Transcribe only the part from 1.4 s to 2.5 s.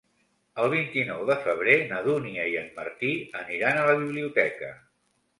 febrer na Dúnia